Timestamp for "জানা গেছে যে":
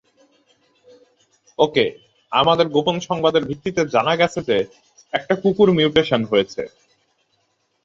3.85-4.57